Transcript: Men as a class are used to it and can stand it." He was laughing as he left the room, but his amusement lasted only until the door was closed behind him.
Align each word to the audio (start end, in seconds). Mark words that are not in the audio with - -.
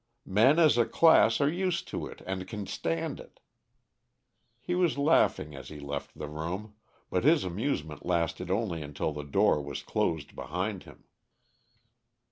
Men 0.25 0.57
as 0.57 0.79
a 0.79 0.85
class 0.87 1.39
are 1.41 1.47
used 1.51 1.87
to 1.89 2.07
it 2.07 2.21
and 2.25 2.47
can 2.47 2.65
stand 2.65 3.19
it." 3.19 3.39
He 4.59 4.73
was 4.73 4.97
laughing 4.97 5.53
as 5.53 5.69
he 5.69 5.79
left 5.79 6.17
the 6.17 6.27
room, 6.27 6.73
but 7.11 7.23
his 7.23 7.43
amusement 7.43 8.03
lasted 8.03 8.49
only 8.49 8.81
until 8.81 9.13
the 9.13 9.21
door 9.23 9.61
was 9.61 9.83
closed 9.83 10.35
behind 10.35 10.85
him. 10.85 11.03